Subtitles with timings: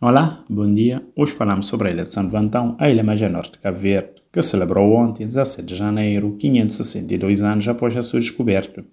[0.00, 1.02] Olá, bom dia.
[1.16, 3.78] Hoje falamos sobre a ilha de Santo Antão, a ilha mais a norte de Cabo
[3.78, 8.84] Verde, que celebrou ontem, 17 de janeiro, 562 anos após a sua descoberta.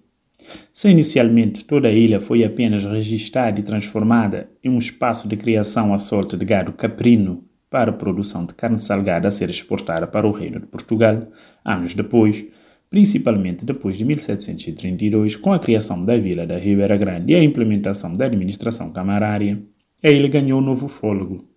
[0.72, 5.94] Se inicialmente toda a ilha foi apenas registada e transformada em um espaço de criação
[5.94, 10.26] à solta de gado caprino para a produção de carne salgada a ser exportada para
[10.26, 11.28] o Reino de Portugal,
[11.64, 12.44] anos depois,
[12.90, 18.16] principalmente depois de 1732, com a criação da Vila da Ribeira Grande e a implementação
[18.16, 19.62] da administração camarária,
[20.06, 21.48] a ilha ganhou um novo fôlego.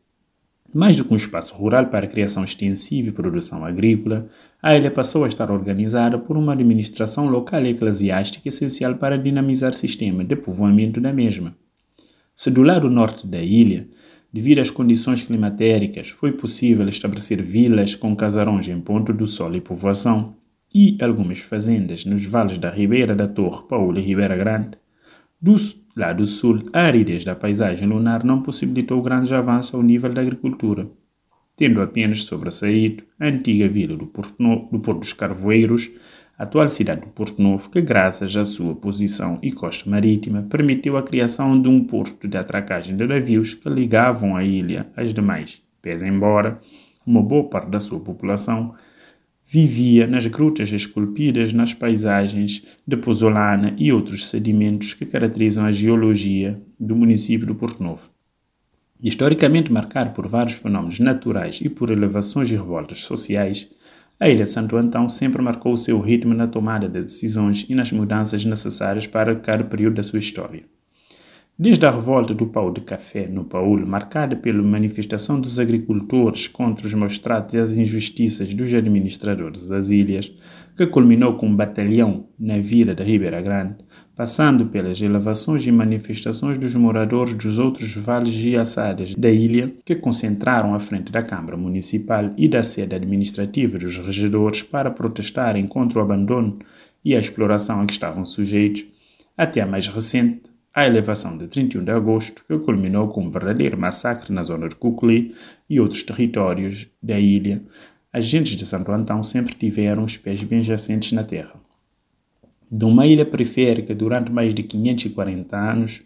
[0.74, 4.28] Mais do que um espaço rural para criação extensiva e produção agrícola,
[4.60, 9.70] a ilha passou a estar organizada por uma administração local e eclesiástica essencial para dinamizar
[9.70, 11.56] o sistema de povoamento da mesma.
[12.36, 13.88] Se do lado norte da ilha,
[14.34, 19.62] devido às condições climatéricas, foi possível estabelecer vilas com casarões em ponto do sol e
[19.62, 20.36] povoação,
[20.74, 24.79] e algumas fazendas nos vales da Ribeira da Torre, Paulo e Ribeira Grande,
[25.42, 25.56] do
[25.96, 30.90] lado sul, a aridez da paisagem lunar não possibilitou grandes avanços ao nível da agricultura,
[31.56, 35.90] tendo apenas sobressaído a antiga vila do Porto, no, do Porto dos Carvoeiros,
[36.38, 40.96] a atual cidade do Porto Novo, que, graças à sua posição e costa marítima, permitiu
[40.96, 44.88] a criação de um porto de atracagem de navios que ligavam a ilha.
[44.96, 46.60] Às demais, pese embora
[47.06, 48.74] uma boa parte da sua população
[49.52, 56.62] vivia nas grutas esculpidas nas paisagens de pozolana e outros sedimentos que caracterizam a geologia
[56.80, 58.12] do município do Porto Novo.
[59.02, 63.68] Historicamente marcado por vários fenómenos naturais e por elevações e revoltas sociais,
[64.20, 67.92] a Ilha Santo Antão sempre marcou o seu ritmo na tomada de decisões e nas
[67.92, 70.64] mudanças necessárias para cada período da sua história.
[71.62, 76.88] Desde a revolta do pau de café no Paulo, marcada pela manifestação dos agricultores contra
[76.88, 80.32] os maus tratos e as injustiças dos administradores das ilhas,
[80.78, 83.76] que culminou com um batalhão na vila da Ribeira Grande,
[84.16, 89.96] passando pelas elevações e manifestações dos moradores dos outros vales e assadas da ilha, que
[89.96, 96.00] concentraram à frente da Câmara Municipal e da sede administrativa dos regedores para protestarem contra
[96.00, 96.58] o abandono
[97.04, 98.86] e a exploração a que estavam sujeitos,
[99.38, 103.78] até a mais recente a elevação de 31 de agosto, que culminou com um verdadeiro
[103.78, 105.36] massacre na zona de Cuculi
[105.70, 107.62] e outros territórios da ilha,
[108.14, 111.54] agentes de Santo Antão sempre tiveram os pés bem jacentes na terra.
[112.72, 116.04] De uma ilha periférica durante mais de 540 anos,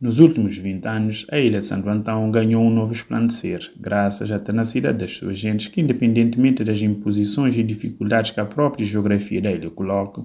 [0.00, 4.38] nos últimos 20 anos, a ilha de Santo Antão ganhou um novo esplandecer, graças à
[4.38, 9.50] tenacidade das suas gentes que, independentemente das imposições e dificuldades que a própria geografia da
[9.50, 10.22] ilha coloca,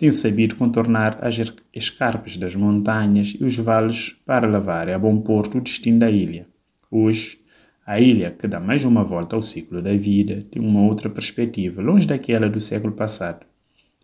[0.00, 1.38] tem sabido contornar as
[1.74, 6.46] escarpes das montanhas e os vales para levar a bom porto o destino da ilha.
[6.90, 7.38] Hoje,
[7.84, 11.82] a ilha, que dá mais uma volta ao ciclo da vida, tem uma outra perspectiva,
[11.82, 13.44] longe daquela do século passado.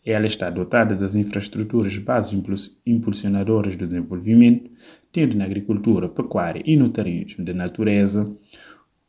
[0.04, 4.70] Ela está dotada das infraestruturas bases impulsionadoras do desenvolvimento,
[5.10, 8.30] tendo na agricultura, pecuária e no turismo de natureza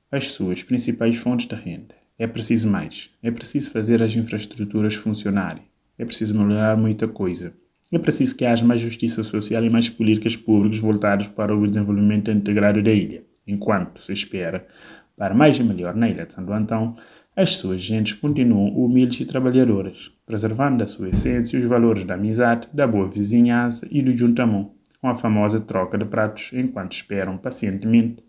[0.10, 1.96] as suas principais fontes de renda.
[2.18, 3.10] É preciso mais.
[3.22, 5.64] É preciso fazer as infraestruturas funcionarem
[5.98, 7.54] é preciso melhorar muita coisa.
[7.92, 12.30] É preciso que haja mais justiça social e mais políticas públicas voltadas para o desenvolvimento
[12.30, 14.68] integrado da ilha, enquanto se espera,
[15.16, 16.96] para mais e melhor na ilha de Santo Antão,
[17.36, 22.16] as suas gentes continuam humildes e trabalhadoras, preservando a sua essência e os valores da
[22.16, 27.38] amizade, da boa vizinhança e do juntamão, com a famosa troca de pratos, enquanto esperam
[27.38, 28.24] pacientemente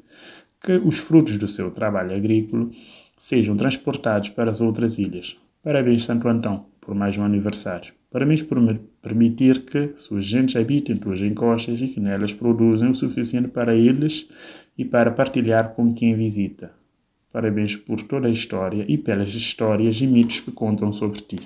[0.61, 2.71] que os frutos do seu trabalho agrícola
[3.19, 5.37] sejam transportados para as outras ilhas.
[5.63, 6.78] Parabéns, Santo Antão!
[6.89, 7.93] Por mais um aniversário.
[8.11, 8.57] Parabéns por
[9.03, 14.27] permitir que suas gentes habitem tuas encostas e que nelas produzem o suficiente para eles
[14.79, 16.73] e para partilhar com quem visita.
[17.31, 21.37] Parabéns por toda a história e pelas histórias e mitos que contam sobre ti.